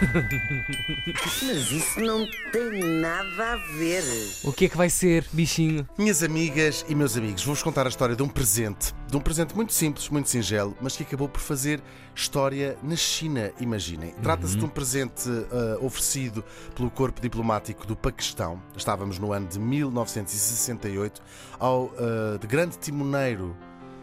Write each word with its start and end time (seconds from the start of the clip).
Mas 1.42 1.70
isso 1.70 2.00
não 2.00 2.26
tem 2.52 3.00
nada 3.00 3.52
a 3.52 3.56
ver. 3.56 4.02
O 4.42 4.52
que 4.52 4.64
é 4.64 4.68
que 4.68 4.76
vai 4.76 4.88
ser, 4.88 5.26
bichinho? 5.32 5.86
Minhas 5.98 6.22
amigas 6.22 6.84
e 6.88 6.94
meus 6.94 7.16
amigos, 7.16 7.44
vou-vos 7.44 7.62
contar 7.62 7.86
a 7.86 7.88
história 7.88 8.16
de 8.16 8.22
um 8.22 8.28
presente. 8.28 8.94
De 9.08 9.16
um 9.16 9.20
presente 9.20 9.54
muito 9.54 9.72
simples, 9.72 10.08
muito 10.08 10.28
singelo, 10.28 10.76
mas 10.80 10.96
que 10.96 11.02
acabou 11.02 11.28
por 11.28 11.40
fazer 11.40 11.82
história 12.14 12.76
na 12.82 12.96
China, 12.96 13.52
imaginem. 13.60 14.12
Trata-se 14.22 14.56
de 14.56 14.64
um 14.64 14.68
presente 14.68 15.28
uh, 15.28 15.84
oferecido 15.84 16.44
pelo 16.74 16.90
corpo 16.90 17.20
diplomático 17.20 17.86
do 17.86 17.96
Paquistão. 17.96 18.60
Estávamos 18.76 19.18
no 19.18 19.32
ano 19.32 19.46
de 19.48 19.58
1968, 19.58 21.22
ao 21.58 21.84
uh, 21.84 22.38
de 22.40 22.46
grande 22.46 22.78
timoneiro. 22.78 23.56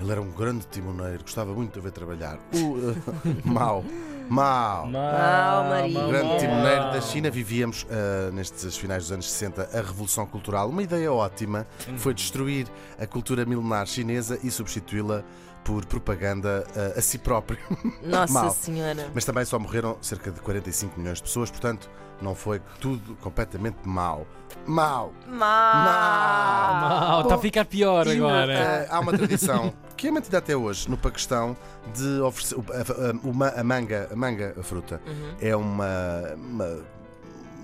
Ele 0.00 0.12
era 0.12 0.22
um 0.22 0.30
grande 0.30 0.66
timoneiro, 0.66 1.22
gostava 1.22 1.52
muito 1.52 1.74
de 1.74 1.80
ver 1.80 1.92
trabalhar. 1.92 2.38
O 2.54 2.58
uh, 2.90 2.96
Mao. 3.44 3.84
Mao. 4.28 4.86
Mau, 4.86 5.64
Maria. 5.64 6.06
Grande 6.06 6.38
timoneiro 6.38 6.92
da 6.92 7.00
China, 7.00 7.30
vivíamos 7.30 7.84
uh, 7.84 8.30
nestes 8.32 8.76
finais 8.76 9.04
dos 9.04 9.12
anos 9.12 9.30
60 9.30 9.70
a 9.72 9.76
Revolução 9.80 10.26
Cultural. 10.26 10.68
Uma 10.68 10.82
ideia 10.82 11.12
ótima 11.12 11.66
foi 11.96 12.12
destruir 12.14 12.66
a 13.00 13.06
cultura 13.06 13.44
milenar 13.44 13.86
chinesa 13.86 14.38
e 14.42 14.50
substituí-la 14.50 15.22
por 15.64 15.84
propaganda 15.86 16.64
uh, 16.94 16.98
a 16.98 17.00
si 17.00 17.18
próprio. 17.18 17.58
Nossa 18.02 18.32
Mau. 18.32 18.50
Senhora. 18.50 19.08
Mas 19.14 19.24
também 19.24 19.44
só 19.44 19.58
morreram 19.58 19.96
cerca 20.00 20.30
de 20.30 20.40
45 20.40 20.98
milhões 20.98 21.18
de 21.18 21.24
pessoas, 21.24 21.50
portanto, 21.50 21.90
não 22.20 22.34
foi 22.34 22.60
tudo 22.80 23.14
completamente 23.16 23.76
mau. 23.84 24.26
Mau! 24.66 25.12
Mau. 25.26 25.40
Ah, 25.46 27.20
está 27.22 27.34
a 27.34 27.38
ficar 27.38 27.64
pior 27.64 28.06
E, 28.06 28.16
agora. 28.16 28.52
eh, 28.52 28.88
há 28.90 29.00
uma 29.00 29.12
tradição 29.12 29.72
que 29.98 30.06
é 30.08 30.10
mantida 30.10 30.38
até 30.38 30.56
hoje 30.56 30.88
no 30.88 30.96
Paquistão 30.96 31.54
de 31.94 32.20
oferecer 32.20 32.54
a, 32.56 33.10
a- 33.10 33.12
uma- 33.22 33.48
a 33.48 33.62
manga, 33.64 34.08
a 34.10 34.16
manga, 34.16 34.54
a 34.58 34.62
fruta, 34.62 35.00
Uhum. 35.06 35.34
é 35.40 35.54
uma, 35.56 36.34
uma, 36.36 36.78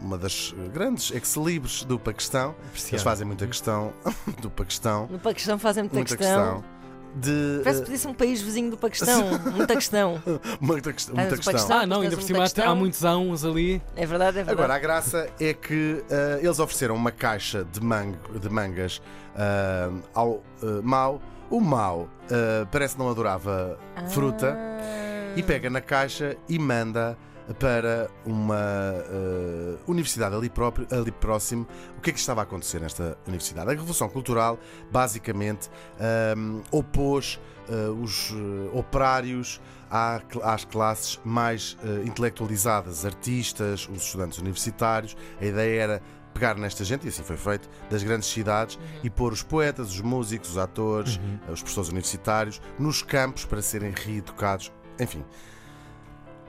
uma 0.02 0.18
das 0.18 0.54
grandes 0.72 1.10
ex-libres 1.12 1.84
do 1.84 1.98
Paquistão. 1.98 2.54
Eles 2.90 3.02
fazem 3.02 3.26
muita 3.26 3.46
questão 3.46 3.92
do 4.42 4.50
Paquistão. 4.50 5.06
No 5.10 5.18
Paquistão 5.18 5.58
fazem 5.58 5.84
muita, 5.84 5.96
Muita 5.96 6.16
questão. 6.16 6.62
questão. 6.62 6.73
De, 7.14 7.60
Parece 7.62 7.78
que 7.78 7.82
eh, 7.82 7.86
podia 7.86 7.98
ser 7.98 8.08
um 8.08 8.14
país 8.14 8.42
vizinho 8.42 8.70
do 8.70 8.76
Paquistão. 8.76 9.22
muita 9.54 9.74
questão. 9.74 10.20
muita, 10.60 10.92
quest- 10.92 11.10
Ah, 11.10 11.14
muita 11.14 11.36
questão. 11.36 11.52
Paquistão- 11.52 11.78
Ah, 11.78 11.86
não, 11.86 12.00
ainda 12.00 12.16
por 12.16 12.22
cima 12.22 12.44
há- 12.44 12.74
muitos 12.74 13.04
anos 13.04 13.44
ali. 13.44 13.80
É 13.96 14.04
verdade, 14.04 14.38
é 14.38 14.42
verdade. 14.44 14.52
Agora, 14.52 14.74
a 14.74 14.78
graça 14.78 15.28
é 15.40 15.54
que 15.54 16.02
eh, 16.10 16.40
eles 16.42 16.58
ofereceram 16.58 16.94
uma 16.96 17.12
caixa 17.12 17.64
de, 17.72 17.80
mang- 17.80 18.16
de 18.40 18.48
mangas 18.50 19.00
ah, 19.36 19.90
ao 20.12 20.42
eh, 20.62 20.66
Mao. 20.82 21.20
O 21.50 21.60
Mao 21.60 22.08
eh, 22.30 22.66
parece 22.72 22.94
que 22.94 23.00
não 23.00 23.08
adorava 23.10 23.78
fruta 24.10 24.56
Ah. 24.58 25.32
e 25.36 25.42
pega 25.42 25.68
na 25.70 25.80
caixa 25.80 26.36
e 26.48 26.58
manda 26.58 27.16
para 27.58 28.10
uma 28.24 28.56
eh, 28.58 29.76
universidade 29.86 30.34
ali, 30.34 30.48
próprio, 30.48 30.86
ali 30.90 31.12
próximo. 31.12 31.66
O 31.98 32.00
que 32.00 32.10
é 32.10 32.12
que 32.12 32.18
estava 32.18 32.40
a 32.40 32.44
acontecer 32.44 32.80
nesta 32.80 33.18
universidade? 33.26 33.68
A 33.68 33.72
Revolução 33.72 34.08
Cultural, 34.08 34.58
basicamente, 34.90 35.70
ahm, 36.00 36.60
opôs 36.70 37.38
eh, 37.68 37.88
os 37.88 38.30
eh, 38.30 38.78
operários 38.78 39.60
à 39.90 40.20
às 40.42 40.64
classes 40.64 41.20
mais 41.24 41.76
eh, 41.84 42.02
intelectualizadas, 42.04 43.04
artistas, 43.04 43.88
os 43.88 44.02
estudantes 44.02 44.38
universitários. 44.38 45.16
A 45.40 45.44
ideia 45.44 45.80
era 45.80 46.02
pegar 46.34 46.56
nesta 46.56 46.84
gente, 46.84 47.06
e 47.06 47.08
assim 47.08 47.22
foi 47.22 47.36
feito, 47.36 47.70
das 47.88 48.02
grandes 48.02 48.28
cidades 48.28 48.78
e 49.04 49.08
pôr 49.08 49.32
os 49.32 49.42
poetas, 49.42 49.90
os 49.90 50.00
músicos, 50.00 50.50
os 50.50 50.58
atores, 50.58 51.20
eh, 51.48 51.52
os 51.52 51.60
professores 51.60 51.90
universitários 51.90 52.60
nos 52.78 53.02
campos 53.02 53.44
para 53.44 53.62
serem 53.62 53.92
reeducados. 53.92 54.72
Enfim, 54.98 55.24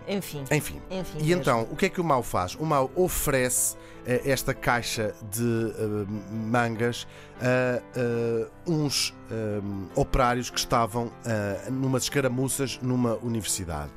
Enfim. 0.08 0.44
enfim. 0.52 0.82
Enfim. 0.90 1.18
E 1.20 1.24
mesmo. 1.24 1.42
então, 1.42 1.68
o 1.72 1.76
que 1.76 1.86
é 1.86 1.90
que 1.90 2.00
o 2.00 2.04
Mau 2.04 2.22
faz? 2.24 2.56
O 2.56 2.66
Mau 2.66 2.92
oferece 2.96 3.76
eh, 4.06 4.22
esta 4.26 4.54
caixa 4.54 5.14
de 5.32 5.44
eh, 5.44 6.06
mangas 6.32 7.08
a 7.42 7.82
eh, 7.96 8.48
uns 8.68 9.14
eh, 9.32 9.60
operários 9.96 10.50
que 10.50 10.60
estavam 10.60 11.12
numas 11.72 12.04
escaramuças 12.04 12.80
numa 12.82 13.16
universidade. 13.18 13.92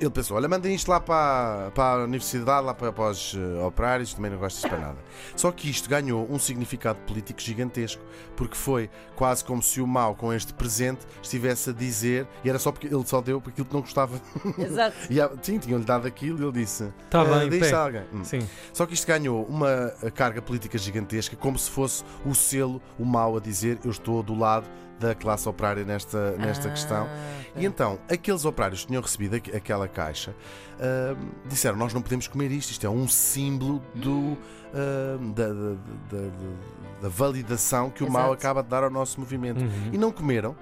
Ele 0.00 0.08
pensou: 0.10 0.36
olha, 0.36 0.48
mandem 0.48 0.74
isto 0.74 0.88
lá 0.88 0.98
para, 0.98 1.70
para 1.74 2.00
a 2.00 2.04
universidade, 2.04 2.64
lá 2.64 2.72
para, 2.72 2.90
para 2.90 3.10
os 3.10 3.34
eh, 3.36 3.62
operários, 3.62 4.14
também 4.14 4.30
não 4.30 4.38
gosto 4.38 4.66
para 4.66 4.78
nada. 4.78 4.96
Só 5.36 5.52
que 5.52 5.68
isto 5.68 5.88
ganhou 5.90 6.26
um 6.30 6.38
significado 6.38 6.98
político 7.00 7.38
gigantesco, 7.40 8.02
porque 8.34 8.56
foi 8.56 8.88
quase 9.14 9.44
como 9.44 9.62
se 9.62 9.78
o 9.80 9.86
Mau, 9.86 10.14
com 10.14 10.32
este 10.32 10.54
presente, 10.54 11.06
estivesse 11.22 11.68
a 11.68 11.72
dizer, 11.74 12.26
e 12.42 12.48
era 12.48 12.58
só 12.58 12.72
porque 12.72 12.86
ele 12.86 13.04
só 13.06 13.20
deu 13.20 13.40
porque 13.42 13.50
aquilo 13.60 13.66
que 13.66 13.74
não 13.74 13.82
gostava 13.82 14.18
Exato. 14.56 14.96
e 15.10 15.20
há- 15.20 15.30
sim, 15.42 15.58
tinham-lhe 15.58 15.84
dado 15.84 16.06
aquilo 16.06 16.38
e 16.40 16.42
ele 16.44 16.52
disse: 16.52 16.90
Tá 17.10 17.20
"Ah, 17.20 17.24
bem, 17.24 17.50
deixa 17.50 17.66
pé." 17.70 17.76
alguém. 17.76 18.02
Hum. 18.14 18.24
Sim. 18.24 18.48
Só 18.72 18.86
que 18.86 18.94
isto 18.94 19.06
ganhou 19.06 19.44
uma 19.44 19.92
carga 20.14 20.40
política 20.40 20.78
gigantesca, 20.78 21.36
como 21.36 21.58
se 21.58 21.70
fosse 21.70 22.02
o 22.24 22.34
selo, 22.34 22.80
o 22.98 23.04
mal 23.04 23.36
a 23.36 23.40
dizer: 23.40 23.78
Eu 23.84 23.90
estou 23.90 24.22
do 24.22 24.34
lado 24.34 24.66
da 25.00 25.14
classe 25.14 25.48
operária 25.48 25.84
nesta, 25.84 26.32
nesta 26.32 26.68
Ah, 26.68 26.70
questão. 26.70 27.08
E 27.56 27.64
então, 27.66 27.98
aqueles 28.08 28.44
operários 28.44 28.82
que 28.82 28.88
tinham 28.88 29.02
recebido 29.02 29.34
aqu- 29.36 29.56
aquela 29.56 29.88
caixa 29.88 30.34
ah, 30.78 31.16
disseram: 31.46 31.76
Nós 31.78 31.92
não 31.94 32.02
podemos 32.02 32.28
comer 32.28 32.50
isto, 32.52 32.70
isto 32.70 32.86
é 32.86 32.90
um 32.90 33.08
símbolo 33.08 33.82
do, 33.94 34.36
ah, 34.74 35.16
da, 35.34 35.46
da- 35.48 35.52
da- 35.52 36.28
da- 36.28 37.00
da 37.02 37.08
validação 37.08 37.88
que 37.88 38.04
o 38.04 38.10
mal 38.10 38.26
Exato. 38.26 38.34
acaba 38.34 38.62
de 38.62 38.68
dar 38.68 38.84
ao 38.84 38.90
nosso 38.90 39.18
movimento. 39.18 39.62
Uhum. 39.62 39.90
E 39.92 39.96
não 39.98 40.12
comeram. 40.12 40.54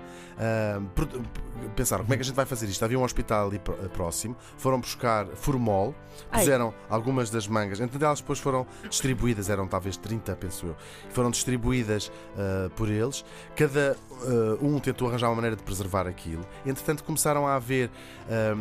Por- 0.94 1.09
pensaram: 1.75 2.05
como 2.05 2.15
é 2.15 2.16
que 2.16 2.22
a 2.22 2.25
gente 2.25 2.37
vai 2.37 2.47
fazer 2.47 2.66
isto? 2.66 2.84
Havia 2.84 2.97
um 2.99 3.03
hospital 3.03 3.49
ali 3.49 3.59
pró- 3.59 3.75
próximo, 3.93 4.37
foram 4.56 4.78
buscar 4.81 5.26
formol, 5.34 5.93
Ai. 6.31 6.38
puseram 6.41 6.72
algumas 6.88 7.28
das 7.28 7.49
mangas, 7.49 7.81
entre 7.81 8.03
elas 8.05 8.20
depois 8.20 8.38
foram 8.38 8.65
distribuídas, 8.88 9.50
eram 9.50 9.66
talvez 9.66 9.97
30, 9.97 10.37
penso 10.37 10.66
eu, 10.66 10.76
foram 11.10 11.31
distribuídas 11.32 12.12
por 12.76 12.88
eles. 12.88 13.25
Cada 13.56 13.97
ah, 14.28 14.59
um 14.65 14.78
tentou 14.78 15.09
arranjar 15.09 15.28
uma 15.28 15.37
maneira 15.37 15.56
de 15.56 15.62
preservar 15.62 16.06
aquilo. 16.06 16.44
Entretanto, 16.66 17.03
começaram 17.05 17.47
a 17.47 17.55
haver, 17.56 17.91
ah, 18.28 18.55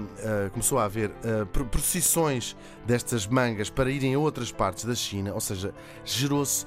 ah, 0.47 0.50
começou 0.51 0.79
a 0.79 0.85
haver 0.85 1.11
pro- 1.51 1.66
procissões 1.66 2.55
destas 2.85 3.28
mangas 3.28 3.69
para 3.69 3.89
irem 3.91 4.13
a 4.16 4.19
outras 4.19 4.51
partes 4.51 4.85
da 4.85 4.95
China, 4.95 5.33
ou 5.33 5.41
seja, 5.41 5.73
gerou-se 6.06 6.66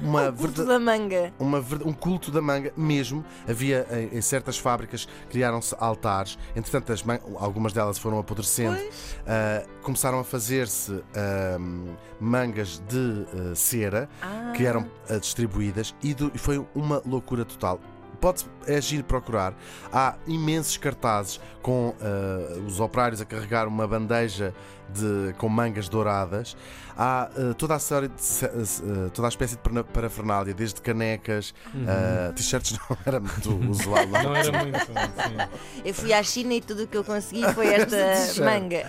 uma 0.00 0.30
O 0.30 0.32
culto 0.32 0.64
da 0.64 0.80
manga. 0.80 1.32
uma 1.38 1.58
um 1.84 1.92
culto 1.92 2.30
da 2.30 2.40
manga 2.40 2.72
mesmo. 2.74 3.22
Havia 3.46 3.86
em, 3.90 4.16
em 4.16 4.22
certas 4.22 4.56
fábricas 4.56 5.06
criaram-se 5.28 5.76
altares. 5.78 6.38
Entretanto, 6.56 6.92
as 6.94 7.04
algumas 7.38 7.74
delas 7.74 7.98
foram 7.98 8.18
apodrecendo. 8.18 8.78
Ah, 9.26 9.62
começaram 9.82 10.18
a 10.18 10.24
fazer-se 10.24 10.92
ahm, 11.14 11.94
mangas 12.18 12.82
de 12.88 13.26
ah, 13.52 13.54
cera 13.54 14.08
Ah. 14.22 14.52
que 14.56 14.64
eram 14.64 14.88
distribuídas 15.20 15.94
e, 16.02 16.14
do- 16.14 16.32
e 16.34 16.38
foi 16.38 16.64
uma 16.74 17.02
loucura 17.04 17.44
total. 17.44 17.78
Pode 18.22 18.46
agir 18.68 19.02
procurar. 19.02 19.52
Há 19.92 20.14
imensos 20.28 20.76
cartazes 20.76 21.40
com 21.60 21.92
ah, 22.00 22.56
os 22.64 22.78
operários 22.78 23.20
a 23.20 23.24
carregar 23.24 23.66
uma 23.66 23.84
bandeja 23.84 24.54
de, 24.88 25.34
com 25.38 25.48
mangas 25.48 25.88
douradas. 25.88 26.56
Há 26.96 27.22
ah, 27.24 27.54
toda 27.58 27.74
a 27.74 27.80
série 27.80 28.06
de, 28.06 28.14
ah, 28.14 29.10
toda 29.12 29.26
a 29.26 29.28
espécie 29.28 29.56
de 29.56 29.82
parafernália, 29.92 30.54
desde 30.54 30.80
canecas, 30.80 31.52
ah, 31.88 32.32
t-shirts 32.32 32.78
não 32.88 32.96
era 33.04 33.18
muito 33.18 33.70
usual. 33.70 34.04
Uhum. 34.04 34.10
Não 34.12 34.36
era 34.36 34.62
muito. 34.62 34.78
Sim. 34.86 35.82
Eu 35.84 35.92
fui 35.92 36.12
à 36.12 36.22
China 36.22 36.54
e 36.54 36.60
tudo 36.60 36.84
o 36.84 36.86
que 36.86 36.96
eu 36.96 37.02
consegui 37.02 37.42
foi 37.54 37.66
esta 37.74 38.44
manga. 38.44 38.88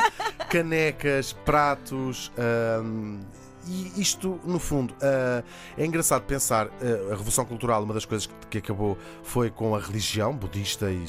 canecas, 0.48 1.34
pratos. 1.44 2.32
ahm, 2.38 3.20
e 3.66 4.00
isto, 4.00 4.40
no 4.44 4.58
fundo, 4.58 4.94
ah, 5.02 5.42
é 5.76 5.84
engraçado 5.84 6.22
pensar. 6.22 6.66
ah, 6.66 7.06
a 7.06 7.10
Revolução 7.10 7.44
Cultural, 7.44 7.82
uma 7.82 7.94
das 7.94 8.04
coisas 8.04 8.28
que, 8.48 8.58
acabou 8.58 8.96
foi 9.22 9.50
com 9.50 9.74
a 9.74 9.80
religião 9.80 10.34
budista 10.34 10.90
e, 10.90 11.04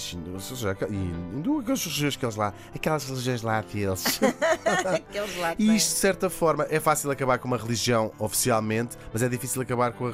e 0.90 0.96
hindu, 0.96 1.60
aquelas 1.60 1.84
religiões 1.84 2.16
que 2.16 2.26
eles 2.26 2.36
lá, 2.36 2.54
aquelas 2.74 3.04
religiões 3.06 3.42
lá 3.44 3.62
deles. 3.62 4.20
E 5.58 5.76
isto, 5.76 5.90
de 5.90 6.00
certa 6.00 6.30
forma, 6.30 6.66
é 6.70 6.80
fácil 6.80 7.12
acabar 7.12 7.40
com 7.40 7.48
uma 7.48 7.58
religião 7.58 8.12
oficialmente, 8.20 8.98
mas 9.12 9.22
é 9.22 9.30
difícil 9.30 9.62
acabar 9.62 9.94
com 9.94 10.08
a 10.08 10.12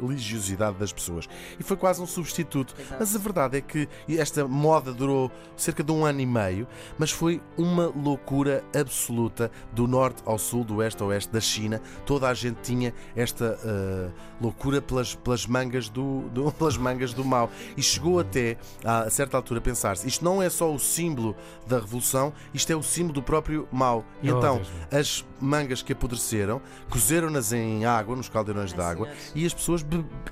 religiosidade 0.00 0.78
das 0.78 0.92
pessoas. 0.92 1.28
E 1.58 1.62
foi 1.62 1.76
quase 1.76 2.00
um 2.00 2.06
substituto. 2.06 2.74
Mas 2.98 3.14
a 3.14 3.18
verdade 3.18 3.58
é 3.58 3.60
que 3.60 3.88
esta 4.08 4.46
moda 4.46 4.92
durou 4.92 5.30
cerca 5.56 5.82
de 5.82 5.92
um 5.92 6.04
ano 6.04 6.20
e 6.20 6.26
meio, 6.26 6.66
mas 6.98 7.10
foi 7.10 7.40
uma 7.56 7.86
loucura 7.86 8.64
absoluta 8.74 9.50
do 9.72 9.86
norte 9.86 10.22
ao 10.24 10.38
sul, 10.38 10.64
do 10.68 10.76
oeste 10.76 11.02
a 11.02 11.06
oeste 11.06 11.32
da 11.32 11.40
China, 11.40 11.80
toda 12.06 12.28
a 12.28 12.34
gente 12.34 12.58
tinha 12.62 12.94
esta 13.16 13.58
uh, 13.64 14.12
loucura 14.40 14.80
pelas, 14.80 15.14
pelas, 15.14 15.46
mangas 15.46 15.88
do, 15.88 16.28
do, 16.28 16.52
pelas 16.58 16.76
mangas 16.76 17.12
do 17.12 17.24
mal. 17.24 17.50
E 17.76 17.82
chegou 17.82 18.20
até, 18.20 18.56
a 18.84 19.10
certa 19.10 19.36
altura, 19.36 19.58
a 19.58 19.62
pensar-se: 19.62 20.06
isto 20.06 20.24
não 20.24 20.42
é 20.42 20.48
só 20.48 20.72
o 20.72 20.78
símbolo 20.78 21.34
da 21.66 21.78
revolução, 21.78 22.32
isto 22.52 22.72
é 22.72 22.76
o 22.76 22.82
símbolo 22.82 23.14
do 23.14 23.22
próprio 23.22 23.66
mal. 23.72 24.04
E 24.22 24.30
Oh, 24.30 24.38
então, 24.38 24.56
Deus 24.56 24.68
as 24.90 25.24
mangas 25.40 25.82
que 25.82 25.92
apodreceram, 25.92 26.60
cozeram-nas 26.90 27.52
em 27.52 27.84
água, 27.84 28.16
nos 28.16 28.28
caldeirões 28.28 28.72
de 28.72 28.80
Ai, 28.80 28.86
água, 28.90 29.06
senhores. 29.06 29.32
e 29.34 29.46
as 29.46 29.54
pessoas 29.54 29.86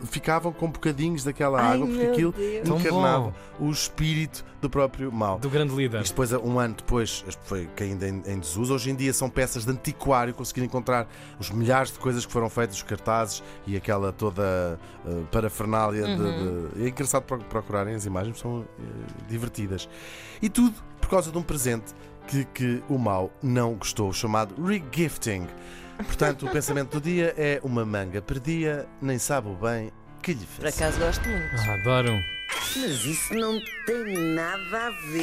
ficavam 0.04 0.52
com 0.52 0.70
bocadinhos 0.70 1.22
daquela 1.24 1.60
Ai, 1.60 1.74
água, 1.74 1.86
porque 1.86 2.06
aquilo 2.06 2.32
Deus. 2.32 2.68
Encarnava 2.68 3.34
o 3.58 3.70
espírito 3.70 4.44
do 4.60 4.68
próprio 4.68 5.12
mal. 5.12 5.38
Do 5.38 5.48
grande 5.48 5.74
líder. 5.74 6.02
Isto 6.02 6.12
depois, 6.12 6.32
um 6.32 6.58
ano 6.58 6.74
depois, 6.74 7.24
foi 7.44 7.66
caindo 7.76 8.02
em, 8.02 8.22
em 8.26 8.38
desuso. 8.38 8.74
Hoje 8.74 8.90
em 8.90 8.94
dia 8.94 9.12
são 9.12 9.30
peças 9.30 9.64
de 9.64 9.70
antiquário, 9.70 10.15
conseguir 10.32 10.62
encontrar 10.64 11.06
os 11.38 11.50
milhares 11.50 11.90
de 11.92 11.98
coisas 11.98 12.24
que 12.26 12.32
foram 12.32 12.48
feitas, 12.50 12.76
os 12.76 12.82
cartazes 12.82 13.42
e 13.66 13.76
aquela 13.76 14.12
toda 14.12 14.78
uh, 15.04 15.26
parafernália. 15.30 16.04
de- 16.04 16.12
Uhum. 16.22 16.68
de- 16.74 16.84
é 16.84 16.88
engraçado 16.88 17.22
pro- 17.24 17.38
procurarem 17.44 17.94
as 17.94 18.04
imagens, 18.06 18.38
são 18.38 18.64
eh, 18.78 18.82
divertidas. 19.28 19.88
E 20.40 20.48
tudo 20.48 20.74
por 21.00 21.08
causa 21.10 21.30
de 21.30 21.38
um 21.38 21.42
presente 21.42 21.92
que, 22.28 22.44
que 22.46 22.82
o 22.88 22.98
mal 22.98 23.30
não 23.42 23.74
gostou, 23.74 24.12
chamado 24.12 24.54
regifting. 24.64 25.46
Portanto, 25.98 26.46
o 26.46 26.50
pensamento 26.50 26.98
do 26.98 27.00
dia 27.00 27.32
é 27.38 27.60
uma 27.62 27.84
manga 27.84 28.20
perdia, 28.20 28.86
nem 29.00 29.18
sabe 29.18 29.48
o 29.48 29.54
bem 29.54 29.90
que 30.22 30.32
lhe 30.32 30.44
Por 30.44 30.62
fez. 30.62 30.76
acaso 30.76 30.98
gosto 30.98 31.28
muito. 31.28 31.56
Ah, 31.68 31.74
adoro. 31.74 32.18
Mas 32.76 33.04
isso 33.04 33.34
não 33.34 33.58
tem 33.86 34.18
nada 34.34 34.86
a 34.88 34.90
ver. 35.10 35.22